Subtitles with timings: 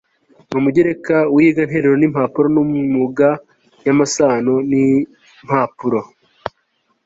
[0.51, 3.27] n'umugereka w'iyiganteruro w'impapuro n'amuga
[3.85, 5.99] y'amasano y'impapuro